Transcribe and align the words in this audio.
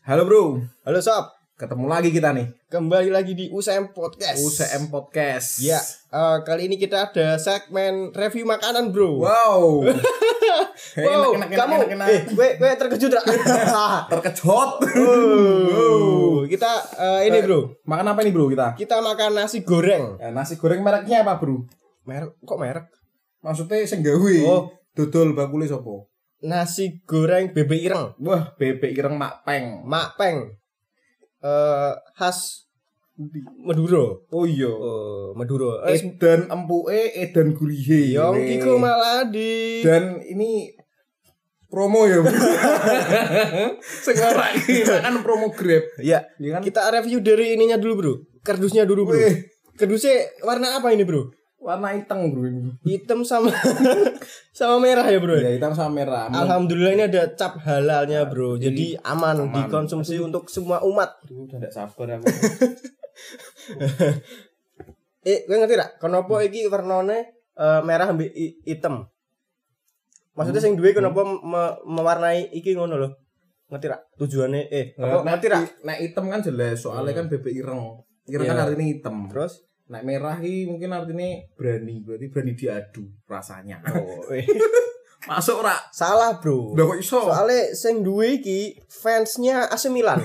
Halo 0.00 0.24
bro, 0.24 0.56
Halo 0.88 0.96
sob, 1.04 1.28
ketemu 1.60 1.84
lagi 1.84 2.08
kita 2.08 2.32
nih 2.32 2.48
kembali 2.72 3.12
lagi 3.12 3.36
di 3.36 3.52
UCM 3.52 3.92
Podcast. 3.92 4.40
UCM 4.40 4.88
Podcast. 4.88 5.60
Ya, 5.60 5.76
eh, 6.08 6.40
kali 6.40 6.72
ini 6.72 6.80
kita 6.80 7.12
ada 7.12 7.36
segmen 7.36 8.08
review 8.16 8.48
makanan 8.48 8.96
bro. 8.96 9.20
Wow. 9.20 9.84
Wow, 10.96 11.36
enak, 11.36 11.52
enak, 11.52 11.58
kamu, 11.60 11.74
enak, 11.76 11.90
enak, 11.94 12.08
eh, 12.10 12.22
gue, 12.32 12.48
gue 12.58 12.70
terkejut 12.74 13.12
gak? 13.12 13.22
Terkejut. 14.10 14.70
oh, 14.82 16.42
kita 16.48 16.72
eh, 16.96 17.30
ini 17.30 17.38
bro, 17.44 17.78
Makan 17.84 18.10
apa 18.10 18.20
nih 18.24 18.32
bro 18.32 18.48
kita? 18.48 18.74
kita 18.74 19.04
makan 19.04 19.36
nasi 19.36 19.62
goreng. 19.62 20.16
Eh, 20.16 20.32
nasi 20.32 20.56
goreng 20.56 20.80
mereknya 20.80 21.22
apa 21.22 21.36
bro? 21.38 21.62
Merek, 22.08 22.40
kok 22.42 22.58
merek? 22.58 22.88
Maksudnya 23.44 23.84
sing 23.84 24.00
gawe. 24.00 24.34
Oh. 24.48 24.72
Dodol 24.96 25.36
bakule 25.36 25.68
sopo? 25.70 26.09
Nasi 26.40 27.04
goreng 27.04 27.52
bebek 27.52 27.80
ireng, 27.84 28.16
Wah, 28.24 28.56
bebek 28.56 28.96
ireng 28.96 29.20
mak 29.20 29.44
peng. 29.44 29.84
mak 29.84 30.16
peng, 30.16 30.56
eh 31.44 31.92
khas 32.16 32.64
Madura. 33.60 34.16
Oh 34.32 34.48
iya. 34.48 34.64
Oh, 34.72 35.36
Madura. 35.36 35.84
Eh, 35.92 36.00
Edan 36.00 36.48
empuke, 36.48 37.12
edan 37.12 37.52
gurihe. 37.52 38.16
Ini. 38.16 38.56
Kiko 38.56 38.80
malah 38.80 39.28
di 39.28 39.84
Dan 39.84 40.24
ini 40.24 40.72
promo 41.68 42.08
ya. 42.08 42.24
ora 44.32 44.46
iki 44.56 44.80
kan 44.88 45.20
promo 45.20 45.52
Grab. 45.52 45.84
Ya, 46.00 46.24
Ya 46.40 46.50
kan? 46.56 46.64
kita 46.64 46.80
review 46.90 47.20
dari 47.20 47.52
ininya 47.60 47.76
dulu 47.76 47.92
bro, 48.00 48.12
kardusnya 48.40 48.88
dulu 48.88 49.12
bro. 49.12 49.20
Wih. 49.20 49.44
Kardusnya 49.76 50.40
warna 50.40 50.80
apa 50.80 50.88
ini 50.88 51.04
bro? 51.04 51.28
Warna 51.60 51.92
hitam 51.92 52.32
bro 52.32 52.48
ini. 52.48 52.72
Hitam 52.82 53.20
sama 53.20 53.52
sama 54.56 54.80
merah 54.80 55.04
ya 55.04 55.20
bro. 55.20 55.36
Ya 55.36 55.52
hitam 55.52 55.76
sama 55.76 55.92
merah. 55.92 56.26
Alhamdulillah 56.26 56.96
ini 56.96 57.04
ada 57.04 57.36
cap 57.36 57.60
halalnya 57.60 58.24
bro, 58.24 58.56
jadi 58.56 58.96
aman, 59.04 59.44
aman. 59.44 59.68
dikonsumsi 59.68 60.16
untuk 60.18 60.48
semua 60.48 60.80
umat. 60.80 61.20
Aduh, 61.20 61.44
udah 61.44 61.60
gak 61.60 61.72
sabar 61.72 62.16
aku. 62.16 62.26
Eh, 65.20 65.44
gue 65.44 65.52
ngerti 65.52 65.76
gak? 65.76 66.00
Kenapa 66.00 66.40
iki 66.40 66.64
warnane 66.64 67.28
eh, 67.52 67.80
merah 67.84 68.08
hi- 68.16 68.56
hitam? 68.64 69.04
Maksudnya 70.32 70.64
sing 70.64 70.80
duwe 70.80 70.96
kenapa 70.96 71.20
me- 71.20 71.76
mewarnai 71.84 72.48
iki 72.50 72.72
ngono 72.72 72.96
loh? 72.96 73.12
Ngerti 73.68 73.86
gak? 73.86 74.00
Tujuannya 74.16 74.72
eh 74.72 74.96
apa 74.96 75.20
Nah, 75.20 75.36
ngerti 75.36 75.46
gak? 75.46 75.84
Nek 75.84 75.98
hitam 76.00 76.24
kan 76.26 76.40
jelas, 76.40 76.80
soalnya 76.80 77.12
kan 77.12 77.28
bebek 77.28 77.52
ireng. 77.52 78.00
Ireng 78.24 78.48
Iya. 78.48 78.52
kan 78.56 78.64
artinya 78.64 78.86
hitam. 78.88 79.16
Terus 79.28 79.60
Nek 79.90 80.06
merah 80.06 80.38
ini 80.38 80.70
mungkin 80.70 80.94
artinya 80.94 81.42
berani, 81.58 81.98
berarti 82.06 82.26
berani 82.30 82.52
diadu 82.54 83.10
rasanya. 83.26 83.82
oh, 83.98 84.30
Masuk 85.28 85.60
ora? 85.60 85.76
salah 85.92 86.40
bro. 86.40 86.72
Udah 86.72 86.94
kok 86.94 86.98
iso? 87.02 87.20
Soalnya 87.28 87.76
sing 87.76 88.00
duwe 88.00 88.40
iki 88.40 88.72
fansnya 88.88 89.68
AC 89.68 89.92
Milan. 89.92 90.24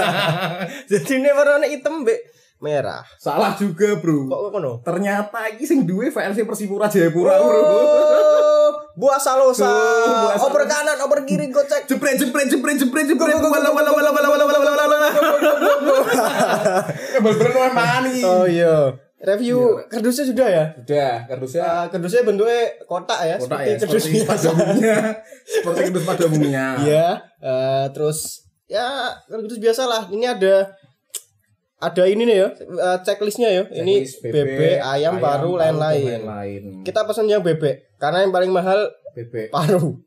Jadi 0.90 1.18
ini 1.18 1.34
warnanya 1.34 1.66
hitam 1.66 2.06
mbek 2.06 2.22
merah. 2.64 3.04
Salah 3.20 3.52
juga, 3.52 4.00
Bro. 4.00 4.32
Kok 4.32 4.40
ngono? 4.56 4.80
Ternyata 4.80 5.52
iki 5.52 5.68
sing 5.68 5.84
duwe 5.84 6.08
versi 6.08 6.48
Persipura 6.48 6.88
Jayapura, 6.88 7.36
Bro. 7.36 7.60
Buah 8.96 9.20
salosa. 9.20 9.68
Oh, 9.68 10.48
oper 10.48 10.64
kanan, 10.64 10.96
oper 11.04 11.28
kiri, 11.28 11.52
gocek. 11.52 11.84
Jepret, 11.84 12.16
jepret, 12.16 12.48
jepret, 12.48 12.80
jepret, 12.80 13.04
jepret. 13.04 13.36
Wala 13.36 13.68
wala 13.68 13.90
wala 13.92 14.10
wala 14.14 14.28
wala 14.32 14.44
wala 14.48 14.58
wala 14.64 14.84
wala. 14.88 15.08
Kebel-belen 17.12 17.74
mani. 17.76 18.24
Oh 18.24 18.48
iya. 18.48 19.04
Review 19.24 19.56
ya. 19.56 19.88
kardusnya 19.88 20.24
sudah 20.28 20.48
ya? 20.52 20.64
Sudah, 20.76 21.12
kardusnya. 21.24 21.62
Uh, 21.64 21.84
kardusnya 21.88 22.22
bentuknya 22.28 22.60
kotak 22.84 23.20
ya, 23.24 23.36
kotak 23.40 23.60
seperti 23.64 23.80
kardus 23.80 24.02
seperti 24.04 24.28
pada 24.28 24.48
umumnya. 24.52 24.96
seperti 25.48 25.80
kardus 25.88 26.04
pada 26.04 26.22
umumnya. 26.28 26.66
Iya, 26.84 27.08
uh, 27.40 27.84
terus 27.96 28.18
ya 28.68 29.16
kardus 29.24 29.56
biasa 29.56 29.82
lah. 29.88 30.02
Ini 30.12 30.26
ada 30.28 30.54
ada 31.84 32.02
ini 32.04 32.24
nih 32.24 32.36
ya, 32.36 32.48
eh, 32.56 32.98
checklistnya 33.00 33.48
ya. 33.50 33.62
Ini 33.68 33.94
Checklist 34.02 34.24
bebek, 34.24 34.78
ayam, 34.80 35.18
paru, 35.18 35.56
dan 35.56 35.76
lain-lain. 35.76 36.80
Kita 36.80 37.04
pesan 37.04 37.26
yang 37.26 37.40
bebek 37.40 37.96
karena 37.96 38.20
yang 38.20 38.30
paling 38.30 38.48
mahal 38.48 38.88
bebek. 39.12 39.48
paru. 39.50 40.00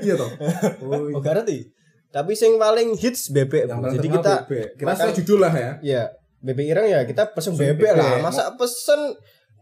Iya 0.00 0.14
toh. 0.16 0.30
Oh, 0.82 1.08
Oh, 1.08 1.20
gak 1.20 1.38
ngerti. 1.38 1.70
Tapi 2.08 2.34
yang 2.34 2.58
paling 2.58 2.88
hits 2.94 3.30
bebek. 3.30 3.64
yang 3.64 3.80
Jadi 3.88 4.08
kita 4.10 4.32
bebek. 4.44 4.66
Kita 4.76 4.86
makan- 4.88 5.14
judul 5.14 5.38
lah 5.40 5.52
ya. 5.52 5.70
ya 5.80 6.02
bebek 6.38 6.66
ireng 6.66 6.86
ya 6.86 7.00
kita 7.04 7.30
pesen 7.30 7.54
Pesen 7.54 7.72
bebek, 7.72 7.94
bebek. 7.94 8.02
lah. 8.02 8.18
Masa 8.20 8.42
pesen 8.52 9.00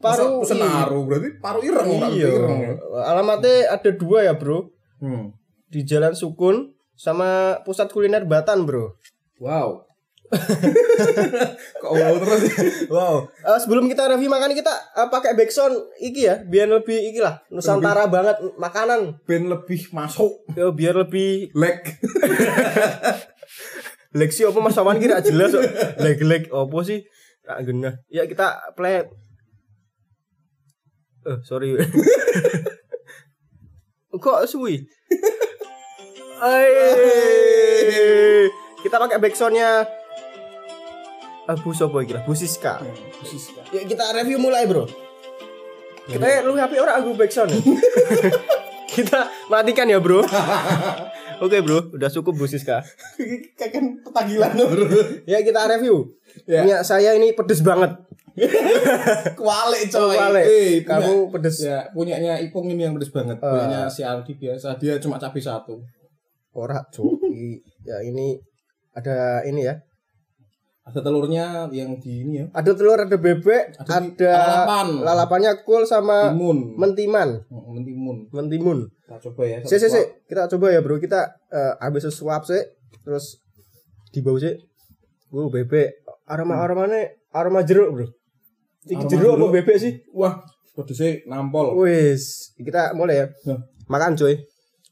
paru? 0.00 0.40
Pesen 0.40 0.58
paru 0.58 1.04
berarti 1.04 1.28
paru 1.38 1.60
ireng 1.60 1.88
Iya. 2.08 2.28
ireng. 2.32 2.58
ya. 2.58 2.72
Alamatnya 3.06 3.54
ada 3.70 3.90
dua 3.92 4.24
ya 4.24 4.32
bro. 4.32 4.72
Hmm. 4.98 5.36
Di 5.68 5.84
Jalan 5.84 6.12
Sukun 6.12 6.72
sama 6.94 7.60
pusat 7.62 7.86
kuliner 7.88 8.24
Batan 8.24 8.64
bro. 8.64 8.96
Wow. 9.38 9.84
Kok 11.82 11.90
wow 11.90 12.14
terus? 12.22 12.42
Wow. 12.86 13.26
Eh, 13.26 13.58
sebelum 13.58 13.90
kita 13.90 14.06
review 14.14 14.30
makan 14.30 14.54
kita 14.54 14.70
eh, 14.70 15.08
pakai 15.10 15.34
backsound 15.34 15.74
iki 15.98 16.30
ya, 16.30 16.38
biar 16.46 16.70
lebih 16.70 17.10
iki 17.10 17.18
lah 17.18 17.42
Nusantara 17.50 18.06
banget 18.06 18.38
makanan. 18.54 19.18
Ben 19.26 19.50
lebih 19.50 19.90
masuk 19.90 20.46
Yo, 20.54 20.70
biar 20.70 20.94
lebih 20.94 21.50
leg. 21.58 21.82
leksi 24.18 24.46
apa 24.46 24.58
Mas 24.62 24.78
Awan 24.78 25.02
kira 25.02 25.22
jelas 25.22 25.54
kok. 25.54 25.62
Leg-leg 25.98 26.46
apa 26.50 26.78
sih? 26.86 27.02
Tak 27.42 27.66
genah. 27.66 27.98
Ya 28.06 28.30
kita 28.30 28.74
play. 28.78 29.10
Eh, 31.26 31.38
sorry. 31.42 31.74
Kok 34.10 34.42
suwi? 34.50 34.82
Hai. 36.42 36.66
Kita 38.82 38.98
pakai 38.98 39.22
backsoundnya 39.22 39.86
eh, 41.50 41.58
Bu 41.58 41.70
Sopo 41.70 41.98
iki 41.98 42.12
lah, 42.12 42.22
Bu 42.22 42.32
Siska. 42.32 42.78
Ya 43.70 43.82
kita 43.82 44.14
review 44.14 44.38
mulai, 44.38 44.64
Bro. 44.64 44.86
Kita 46.06 46.42
lu 46.42 46.54
HP 46.54 46.74
orang 46.76 46.96
aku 46.98 47.14
backsound. 47.14 47.50
ya? 47.50 47.60
kita 48.92 49.18
matikan 49.46 49.86
ya, 49.86 49.98
Bro. 49.98 50.22
Oke, 51.40 51.58
Bro. 51.60 51.92
Udah 51.92 52.08
cukup 52.08 52.34
Bu 52.34 52.44
Siska. 52.44 52.82
Kayak 53.54 53.70
kan 53.72 53.84
petagilan 54.00 54.52
bro. 54.54 54.84
Ya 55.24 55.40
kita 55.40 55.66
review. 55.68 56.10
Ya. 56.44 56.62
Punya 56.62 56.76
saya 56.82 57.14
ini 57.14 57.32
pedes 57.32 57.60
banget. 57.60 57.94
Kualik 59.38 59.82
coy. 59.88 60.16
Wale, 60.16 60.40
Eh, 60.40 60.74
kamu 60.82 61.10
punya- 61.26 61.30
pedes. 61.32 61.56
Ya, 61.60 61.78
punyanya 61.90 62.34
Ipung 62.38 62.66
ini 62.66 62.82
yang 62.82 62.94
pedes 62.94 63.10
banget. 63.10 63.36
Punyanya 63.38 63.86
si 63.86 64.02
Aldi 64.02 64.32
biasa 64.34 64.76
dia 64.76 64.96
cuma 64.98 65.16
cabai 65.16 65.40
satu. 65.40 65.80
Ora, 66.52 66.82
Cuk. 66.88 67.20
I- 67.26 67.60
ya 67.82 68.02
ini 68.02 68.38
ada 68.92 69.40
ini 69.42 69.64
ya. 69.64 69.74
Ada 70.80 71.04
telurnya 71.04 71.68
yang 71.70 72.00
di 72.00 72.24
ini 72.24 72.40
ya. 72.40 72.46
Ada 72.56 72.72
telur, 72.72 72.96
ada 72.96 73.14
bebek, 73.14 73.76
Ada 73.78 74.00
ada, 74.00 74.32
lalapan. 74.32 74.88
lalapannya 75.04 75.52
kul 75.62 75.84
sama 75.84 76.32
Timun. 76.32 76.74
mentiman. 76.74 77.28
Oh, 77.52 77.70
Mentimun. 77.76 78.26
Mentimun. 78.32 78.78
Kita 79.04 79.28
coba 79.28 79.42
ya. 79.44 79.58
Si, 79.62 79.76
si, 79.76 79.86
si. 79.86 80.02
Kita 80.24 80.48
coba 80.48 80.72
ya, 80.72 80.80
Bro. 80.80 80.96
Kita 80.98 81.36
eh, 81.52 81.72
habis 81.78 82.08
sesuap 82.08 82.48
sih, 82.48 82.64
terus 83.04 83.38
dibau 84.10 84.40
sih. 84.40 84.56
Wow, 85.30 85.52
bebek. 85.52 86.00
Aroma 86.26 87.60
jeruk, 87.62 87.88
Bro. 87.94 88.06
Iki 88.88 88.96
Aroma 88.96 89.10
jeruk 89.12 89.30
apa 89.30 89.38
jeruk. 89.38 89.50
bebek 89.60 89.76
sih? 89.78 89.92
Wah, 90.16 90.40
pedesnya 90.72 91.20
nampol. 91.28 91.76
Wis, 91.76 92.56
kita 92.56 92.96
mulai 92.96 93.20
ya. 93.20 93.26
Ya. 93.44 93.56
Makan, 93.86 94.16
coy. 94.16 94.34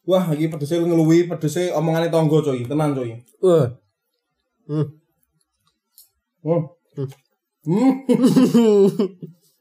Wah, 0.05 0.31
iki 0.37 0.53
pedesnya 0.53 0.85
ngeluwi, 0.85 1.27
pedesnya 1.27 1.73
omongannya 1.75 2.13
tonggo 2.13 2.45
coy. 2.45 2.63
Tenang 2.69 2.93
coy. 2.93 3.17
Wah. 3.41 3.73
Hmm. 4.69 4.77
Oh. 4.77 4.85
Hmm. 4.85 4.87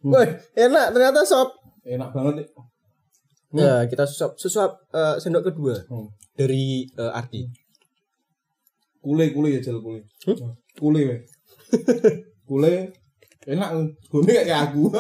Woi, 0.07 0.27
enak 0.55 0.85
ternyata 0.93 1.21
sop. 1.25 1.49
Enak 1.83 2.13
banget. 2.13 2.47
Ya, 3.55 3.87
kita 3.87 4.03
susup 4.05 4.35
susup 4.37 4.71
eh, 4.91 5.15
sendok 5.17 5.49
kedua 5.51 5.87
Hmm. 5.87 6.11
dari 6.35 6.85
eh, 6.85 7.11
Ardi. 7.11 7.47
Kule 9.01 9.31
kule 9.31 9.49
ya 9.55 9.59
jel 9.63 9.79
kule. 9.79 10.03
Hmm? 10.27 10.53
Kule 10.77 11.01
we. 11.07 11.17
kule 12.49 12.73
enak 13.47 13.69
kule 14.11 14.31
kayak 14.31 14.71
aku. 14.71 14.91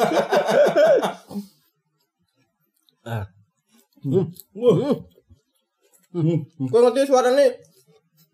Ah. 3.07 3.23
Hmm. 4.03 4.27
Wah. 4.51 4.99
Hmm. 6.11 6.43
Kau 6.67 6.79
ngerti 6.83 7.07
suaranya 7.07 7.47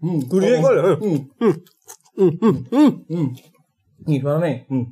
Hmm. 0.02 0.18
gurih 0.26 0.58
kok. 0.58 0.74
Hmm. 0.98 1.54
Hmm, 2.14 2.34
hmm, 2.38 2.56
hmm. 2.70 2.92
Hmm. 3.10 3.28
Nih 4.06 4.20
suara 4.22 4.38
nih. 4.44 4.56
Hmm. 4.70 4.86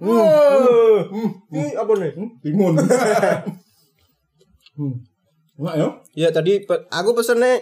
Wah. 0.00 1.04
Hmm. 1.12 1.30
Ini 1.52 1.76
apa 1.76 1.92
nih? 2.00 2.10
Hmm. 2.16 2.28
Timun. 2.40 2.74
hmm. 4.78 4.94
Enak 5.58 5.74
ya? 5.74 5.88
Ya 6.14 6.28
tadi 6.30 6.62
aku 6.88 7.10
pesennya 7.12 7.60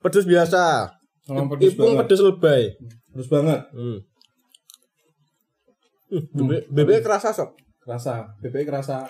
pedes 0.00 0.26
biasa. 0.26 0.90
Kalau 1.28 1.46
pedes 1.52 1.76
Ipung 1.76 1.94
banget. 1.94 2.08
pedes 2.08 2.20
lebay. 2.24 2.62
Pedes 3.14 3.28
banget. 3.30 3.60
Hmm. 3.76 3.98
Hmm, 6.10 6.26
bebek, 6.34 6.62
bebek 6.74 6.98
kerasa 7.06 7.30
sok. 7.30 7.54
Kerasa. 7.86 8.34
Bebek 8.42 8.66
kerasa 8.66 9.06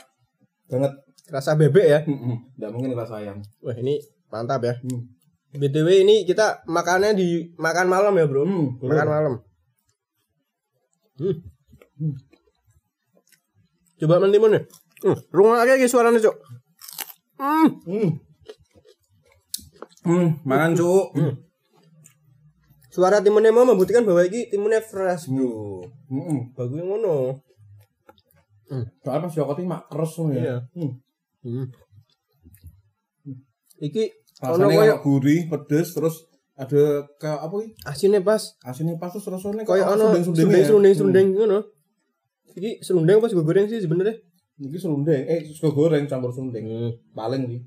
banget. 0.69 0.93
Kerasa 1.25 1.57
bebek 1.57 1.87
ya. 1.87 2.01
Hmm. 2.05 2.19
hmm. 2.21 2.37
Nggak 2.61 2.71
mungkin 2.77 2.91
kerasa 2.93 3.15
ayam. 3.25 3.39
Wah, 3.65 3.77
ini 3.79 3.97
mantap 4.29 4.61
ya. 4.67 4.77
Hmm. 4.85 5.09
BTW 5.51 6.07
ini 6.07 6.23
kita 6.23 6.63
makannya 6.71 7.19
di 7.19 7.51
makan 7.59 7.91
malam 7.91 8.15
ya, 8.15 8.27
Bro. 8.31 8.47
Hmm, 8.47 8.67
makan 8.79 9.09
malam. 9.11 9.33
Hmm. 11.19 11.37
Coba 13.99 14.23
mentimun 14.23 14.57
ya. 14.57 14.63
Hmm, 15.03 15.17
rungu 15.35 15.59
aja 15.59 15.75
guys 15.75 15.91
suaranya, 15.91 16.23
Cok. 16.23 16.37
Hmm. 17.41 17.69
Hmm. 17.89 18.11
Hmm, 20.01 20.29
mangan 20.49 20.73
cuk. 20.79 21.13
Suara 22.91 23.21
timunnya 23.23 23.53
mau 23.53 23.69
membuktikan 23.69 24.03
bahwa 24.03 24.25
ini 24.25 24.49
timunnya 24.49 24.81
fresh, 24.81 25.29
Bro. 25.29 25.85
Heeh. 26.09 26.41
Bagus 26.57 26.79
yang 26.79 26.89
ngono. 26.89 27.43
Soalnya 29.03 29.27
pas 29.27 29.35
Joko 29.35 29.53
mak 29.67 29.91
keres 29.91 30.13
ngono 30.15 30.33
Iya. 30.35 30.43
ya. 30.47 30.57
Hmm. 30.79 30.93
Hmm. 31.43 31.67
Iki 33.81 34.05
Rasanya 34.41 34.67
koyo 34.67 34.81
kayak 34.81 34.99
gurih, 35.05 35.41
pedes, 35.47 35.89
terus 35.93 36.17
ada 36.57 37.05
kayak 37.17 37.41
apa 37.41 37.55
sih? 37.61 37.71
asinnya 37.85 38.21
pas. 38.21 38.43
Asinnya 38.65 38.97
pas 38.97 39.13
terus 39.13 39.29
rasanya 39.29 39.65
Koyo 39.65 39.85
ono 39.85 40.13
sundeng-sundengnya 40.13 40.61
ya. 40.61 40.67
serundeng 40.69 40.95
serundeng 40.97 41.27
ngono. 41.37 41.59
Iki 42.57 42.71
serundeng 42.83 43.17
pas 43.21 43.31
gue 43.31 43.45
goreng 43.45 43.67
sih 43.69 43.81
sebenarnya. 43.81 44.17
Hmm. 44.59 44.69
Ini 44.69 44.77
serundeng, 44.77 45.21
eh 45.25 45.41
sego 45.49 45.73
goreng 45.73 46.05
campur 46.05 46.33
sundeng. 46.33 46.65
Hmm. 46.65 46.93
Paling 47.13 47.43
sih. 47.49 47.61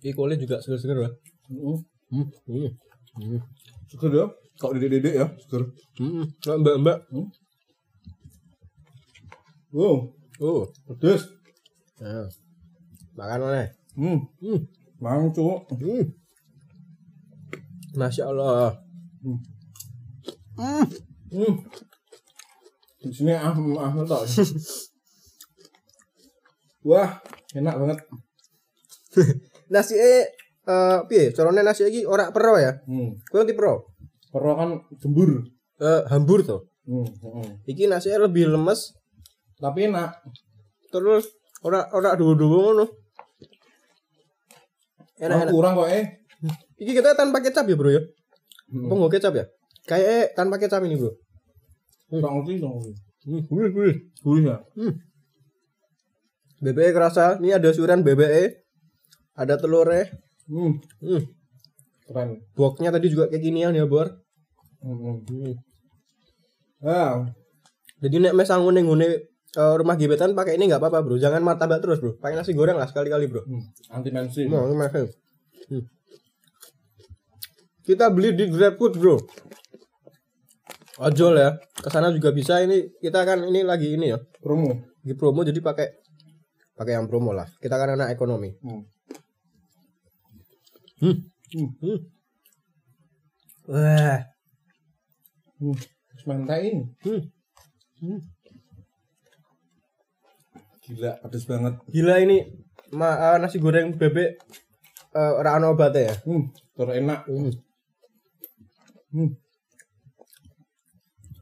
Iki 0.00 0.12
kulit 0.14 0.38
juga 0.38 0.56
seger-seger 0.60 0.96
lah. 0.96 1.12
Heeh. 1.48 1.76
Hmm. 2.12 2.26
Hmm. 2.48 2.70
Hmm. 3.18 3.40
Seger 3.88 4.12
ya. 4.14 4.26
Kok 4.58 4.72
dedek-dedek 4.74 5.14
ya, 5.14 5.26
seger. 5.38 5.62
Hmm. 6.00 6.24
Nah, 6.46 6.56
Mbak-mbak. 6.58 6.98
Wow, 9.68 10.16
Oh. 10.40 10.64
pedes. 10.88 11.28
Nah. 12.00 12.24
Makan 13.14 13.40
oleh. 13.42 13.66
Hmm. 13.98 14.22
Hmm. 14.38 14.62
Mang 15.02 15.34
cuk. 15.34 15.66
Hmm. 15.74 16.06
Masya 17.98 18.30
Allah. 18.30 18.78
Hmm. 19.26 19.38
Hmm. 20.54 20.86
Hmm. 21.34 21.54
Di 23.02 23.10
sini 23.10 23.34
ah 23.34 23.50
ah 23.54 23.90
tok. 24.06 24.22
Wah, 26.88 27.10
enak 27.58 27.74
banget. 27.74 27.98
Nasi 29.74 29.98
eh 29.98 30.30
eh 30.62 30.98
piye? 31.10 31.34
Carane 31.34 31.66
nasi 31.66 31.90
iki 31.90 32.06
ora 32.06 32.30
pro 32.30 32.54
ya? 32.54 32.78
Hmm. 32.86 33.18
Kuwi 33.26 33.42
nanti 33.42 33.58
pro. 33.58 33.82
Perro 34.30 34.54
kan 34.54 34.78
jembur. 35.02 35.42
Eh 35.82 36.06
hambur 36.06 36.46
tuh. 36.46 36.70
Hmm. 36.86 37.02
hmm. 37.02 37.66
Iki 37.66 37.90
nasi 37.90 38.14
lebih 38.14 38.54
lemes 38.54 38.94
Tapi 39.58 39.90
enak. 39.90 40.22
terus 40.88 41.26
ora 41.66 41.90
ora 41.90 42.14
duwu-duwu 42.14 42.58
ngono. 42.62 42.86
Enak 45.18 45.26
Kurang 45.26 45.42
enak. 45.42 45.54
kurang 45.54 45.72
kok 45.74 45.88
eh. 45.90 46.04
Iki 46.78 46.92
kita 46.94 47.10
tanpa 47.18 47.42
kecap 47.42 47.66
ya, 47.66 47.74
Bro 47.74 47.90
ya? 47.90 48.02
Hmm. 48.70 48.86
Apa 48.86 48.92
nggak 48.94 49.12
kecap 49.18 49.32
ya? 49.34 49.44
Kayak 49.84 50.06
eh, 50.06 50.24
tanpa 50.32 50.56
kecap 50.56 50.80
ini, 50.86 50.94
Bro. 50.94 51.10
Kurang 52.08 52.32
ngerti 52.40 52.54
dong. 52.62 52.78
Hmm, 53.26 53.42
gurih, 53.50 53.70
gurih. 53.74 53.96
Gurih 54.22 54.44
ya. 54.46 54.56
BBE 56.58 56.90
kerasa. 56.94 57.38
Ini 57.38 57.58
ada 57.58 57.70
suran 57.70 58.06
BBE. 58.06 58.62
Ada 59.34 59.58
telurnya. 59.58 60.06
Hmm. 60.46 60.78
Hmm. 61.02 61.22
Keren. 62.06 62.28
Boknya 62.54 62.88
tadi 62.88 63.10
juga 63.10 63.26
kayak 63.28 63.42
ginian 63.42 63.74
ya, 63.74 63.84
Bor. 63.84 64.08
Hmm. 64.80 65.22
Hmm. 65.26 65.54
Ah, 66.78 67.26
Jadi 67.98 68.22
nek 68.22 68.34
mes 68.38 68.46
ngune 68.46 68.80
ngune 68.86 69.06
eh, 69.58 69.74
rumah 69.74 69.98
gebetan 69.98 70.38
pakai 70.38 70.54
ini 70.54 70.70
nggak 70.70 70.78
apa-apa, 70.78 71.02
Bro. 71.02 71.18
Jangan 71.18 71.42
martabak 71.42 71.82
terus, 71.82 71.98
Bro. 71.98 72.22
Pakai 72.22 72.38
nasi 72.38 72.54
goreng 72.54 72.78
lah 72.78 72.86
sekali-kali, 72.86 73.26
Bro. 73.26 73.42
hmm. 73.42 73.92
anti 73.98 74.10
mainstream. 74.14 74.54
Mau 74.54 74.70
mahal. 74.70 75.10
Hmm. 75.66 75.84
Kita 77.82 78.06
beli 78.14 78.38
di 78.38 78.46
GrabFood, 78.46 78.94
Bro. 78.96 79.16
Ojol 80.98 81.38
ya. 81.38 81.54
Ke 81.78 81.88
sana 81.94 82.10
juga 82.10 82.34
bisa 82.34 82.58
ini 82.58 82.90
kita 82.98 83.22
kan 83.22 83.46
ini 83.46 83.62
lagi 83.62 83.94
ini 83.94 84.10
ya. 84.10 84.18
Promo. 84.42 84.82
Lagi 85.06 85.14
promo 85.14 85.46
jadi 85.46 85.62
pakai 85.62 85.86
pakai 86.74 86.98
yang 86.98 87.06
promo 87.06 87.30
lah. 87.30 87.46
Kita 87.62 87.78
kan 87.78 87.94
anak 87.94 88.10
ekonomi. 88.10 88.50
Hmm. 88.58 88.82
Hmm. 90.98 91.16
Hmm. 91.54 91.70
Hmm. 91.78 91.98
Wah. 93.70 94.18
Hmm. 95.62 95.76
Mantain. 96.26 96.76
Hmm. 97.06 97.22
Hmm. 98.02 98.20
Gila, 100.88 101.20
pedes 101.20 101.44
banget. 101.44 101.76
Gila 101.92 102.16
ini 102.24 102.48
ma, 102.96 103.12
eh, 103.12 103.36
nasi 103.36 103.60
goreng 103.60 103.92
bebek 104.00 104.40
eh, 105.12 105.32
ora 105.36 105.60
ana 105.60 105.76
ya. 105.92 106.16
Hmm. 106.24 106.48
Terenak. 106.72 107.28
Hmm. 107.28 107.52
Hmm. 109.12 109.30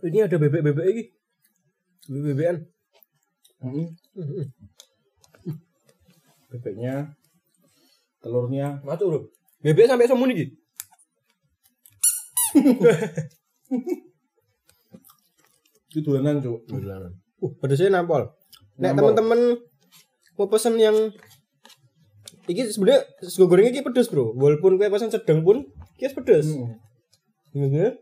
Ini 0.03 0.27
ada 0.27 0.37
bebek-bebek 0.39 0.87
ini. 0.91 1.03
Bebek-bebekan. 2.11 2.57
Hmm. 3.63 3.87
Hmm. 4.19 4.47
Bebeknya, 6.51 7.15
telurnya. 8.23 8.83
Matu 8.83 9.11
bro. 9.11 9.21
Bebek 9.63 9.87
sampai 9.87 10.11
semua 10.11 10.27
nih. 10.31 10.51
Itu 15.91 16.05
dolanan, 16.05 16.45
Cuk. 16.45 16.69
Uh, 17.41 17.53
pedasnya 17.57 17.89
nampol. 17.89 18.36
Nek 18.77 18.93
temen-temen 18.97 19.41
mau 20.37 20.47
pesen 20.53 20.77
yang 20.77 20.97
Iki 22.47 22.71
sebenarnya 22.71 23.03
sego 23.27 23.51
goreng 23.51 23.67
iki 23.67 23.83
pedes, 23.83 24.07
Bro. 24.07 24.39
Walaupun 24.39 24.79
kue 24.79 24.87
pesen 24.87 25.11
sedang 25.11 25.43
pun 25.43 25.67
iki 25.99 26.07
pedes. 26.15 26.55
Hmm. 26.55 26.79
Gitu. 27.51 27.99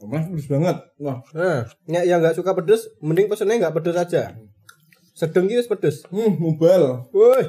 Emang 0.00 0.32
pedes 0.32 0.48
banget. 0.48 0.76
Wah. 0.96 1.20
Nah, 1.36 1.68
nek 1.84 2.04
yang 2.08 2.24
nggak 2.24 2.36
suka 2.40 2.56
pedes, 2.56 2.88
mending 3.04 3.28
pesennya 3.28 3.60
nggak 3.60 3.76
pedes 3.76 3.96
aja. 4.00 4.32
Sedang 5.12 5.44
iki 5.44 5.60
wis 5.60 5.68
pedes. 5.68 6.08
Hmm, 6.08 6.32
mubal. 6.40 7.04
Woi. 7.12 7.44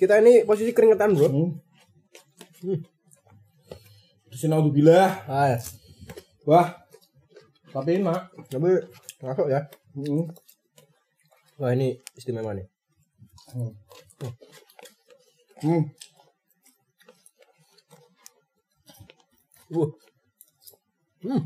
Kita 0.00 0.24
ini 0.24 0.48
posisi 0.48 0.72
keringetan, 0.72 1.12
Bro. 1.12 1.28
Hmm. 1.28 1.50
Hmm. 2.64 2.80
Terus 4.32 4.48
naudzubillah. 4.48 5.28
Ah, 5.28 5.52
ya. 5.52 5.58
Wah. 6.48 6.80
Tapi 7.76 8.00
enak. 8.00 8.32
Tapi 8.48 8.88
masuk 9.20 9.52
ya. 9.52 9.68
Hmm. 9.92 10.32
Wah, 11.58 11.74
ini 11.74 11.98
istimewa 12.14 12.54
nih. 12.54 12.70
Hmm. 13.50 13.74
Hmm. 15.58 15.82
Uh. 19.74 19.90
Hmm. 21.18 21.42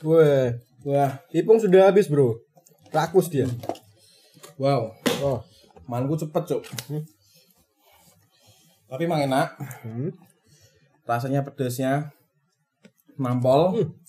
Weh, 0.00 0.56
Wah. 0.88 1.20
Ipung 1.28 1.60
sudah 1.60 1.92
habis, 1.92 2.08
Bro. 2.08 2.40
Rakus 2.88 3.28
dia. 3.28 3.44
Wow. 4.56 4.96
Oh. 5.20 5.44
Manku 5.84 6.16
cepet, 6.16 6.42
Cuk. 6.48 6.64
Hmm. 6.88 7.04
Tapi 8.88 9.04
emang 9.04 9.28
enak. 9.28 9.60
Hmm. 9.84 10.08
Rasanya 11.04 11.44
pedesnya 11.44 12.16
nampol. 13.20 13.76
Hmm. 13.76 14.03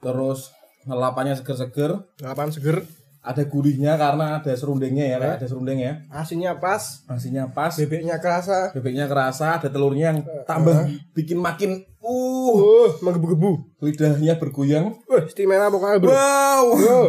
Terus 0.00 0.50
ngelapannya 0.82 1.36
seger-seger. 1.36 1.92
Lapan 2.18 2.48
seger, 2.48 2.80
Ada 3.20 3.44
gurihnya 3.44 4.00
karena 4.00 4.40
ada 4.40 4.48
serundengnya 4.56 5.04
ya, 5.04 5.18
Eh. 5.20 5.32
ada 5.36 5.44
serundeng 5.44 5.76
ya. 5.76 6.00
asinnya 6.08 6.56
pas, 6.56 7.04
Asinnya 7.04 7.52
pas, 7.52 7.68
bebeknya 7.76 8.16
kerasa. 8.16 8.72
bebeknya 8.72 9.04
kerasa, 9.04 9.60
ada 9.60 9.68
telurnya 9.68 10.10
yang 10.10 10.18
tambah 10.44 10.88
bikin 11.12 11.36
makin 11.36 11.84
uh 12.00 12.56
Uh, 12.56 12.88
menggebu-gebu. 13.04 13.76
lidahnya 13.78 14.34
bergoyang. 14.34 14.96
Wah, 15.04 15.20
istimewa 15.22 15.68
pokoknya, 15.68 16.00
Bro. 16.00 16.10
Wow. 16.10 16.64
Oh. 16.80 17.08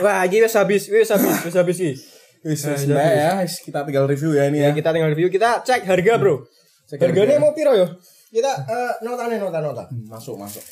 Wah, 0.00 0.24
ini 0.24 0.40
wis 0.40 0.56
habis, 0.56 0.88
wis 0.88 1.12
habis, 1.12 1.36
wis 1.44 1.54
habis 1.54 1.76
sih. 1.76 1.92
Wis 2.40 2.64
Nah, 2.64 2.72
wis, 2.72 2.88
ya, 2.88 3.30
kita 3.68 3.84
tinggal 3.84 4.08
review 4.08 4.32
ya 4.32 4.48
ini 4.48 4.58
Ya, 4.58 4.72
ya. 4.72 4.74
kita 4.74 4.90
tinggal 4.90 5.12
review, 5.12 5.28
kita 5.28 5.60
cek 5.60 5.84
harga, 5.84 6.16
Bro. 6.16 6.48
Cek 6.88 6.98
Harganya 6.98 7.36
harga. 7.36 7.44
mau 7.44 7.52
piro 7.52 7.76
yo? 7.76 7.84
Kita 8.32 8.48
eh 8.64 8.92
nota 9.04 9.28
nih, 9.28 9.36
nota 9.36 9.60
nota. 9.60 9.84
Hmm, 9.86 10.08
Masuk, 10.08 10.40
masuk. 10.40 10.64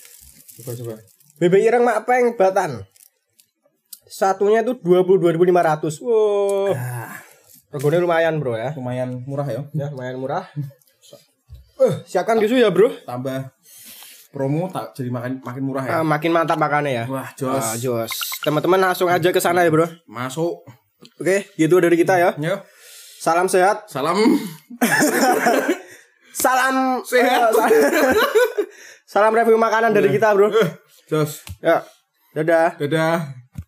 Coba 0.59 0.73
coba. 0.75 0.95
Bebek 1.39 1.63
ireng 1.63 1.85
Makpeng 1.87 2.35
Batan. 2.35 2.83
Satunya 4.09 4.65
itu 4.65 4.75
22.500. 4.81 6.03
Wow. 6.03 6.75
Regane 7.69 7.99
lumayan, 8.01 8.35
Bro 8.41 8.57
ya. 8.57 8.73
Lumayan 8.75 9.23
murah 9.29 9.47
ya. 9.47 9.61
Ya, 9.77 9.87
lumayan 9.93 10.17
murah. 10.19 10.49
Eh, 11.79 11.95
siapkan 12.09 12.41
tisu 12.41 12.59
ya, 12.59 12.73
Bro. 12.73 12.91
Tambah 13.07 13.55
promo 14.29 14.69
tak 14.69 14.93
jadi 14.93 15.09
makin 15.09 15.41
makin 15.41 15.63
murah 15.65 15.85
ya. 15.87 15.91
Ah, 16.01 16.05
makin 16.05 16.33
mantap 16.35 16.59
makannya 16.59 16.93
ya. 16.93 17.05
Wah, 17.07 17.29
jos. 17.33 17.65
Ah, 17.65 17.77
jos. 17.79 18.13
Teman-teman 18.43 18.81
langsung 18.81 19.07
aja 19.09 19.31
ke 19.31 19.39
sana 19.39 19.63
ya, 19.63 19.71
Bro. 19.71 19.87
Masuk. 20.05 20.65
Oke, 21.23 21.47
gitu 21.55 21.79
dari 21.79 21.95
kita 21.95 22.19
ya. 22.19 22.31
Ya. 22.37 22.67
Salam 23.23 23.47
sehat. 23.47 23.87
Salam. 23.87 24.19
Salam 26.39 27.03
Sehat. 27.03 27.51
eh, 27.51 27.55
sa- 27.55 27.67
salam 29.09 29.33
review 29.33 29.57
makanan 29.57 29.97
dari 29.97 30.13
kita, 30.13 30.37
Bro. 30.37 30.53
Jos. 31.09 31.41
Ya. 31.65 31.81
Dadah. 32.37 32.77
Dadah. 32.77 33.48